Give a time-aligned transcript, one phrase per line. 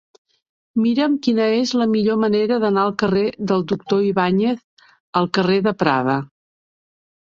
[0.85, 4.67] Mira'm quina és la millor manera d'anar del carrer del Doctor Ibáñez
[5.23, 6.23] al carrer de Prada.